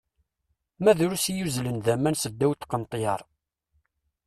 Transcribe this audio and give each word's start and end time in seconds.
Ma 0.83 0.91
drus 0.99 1.25
i 1.31 1.33
yuzzlen 1.37 1.77
d 1.85 1.87
aman 1.93 2.15
seddaw 2.17 2.51
teqneṭyar! 2.55 3.21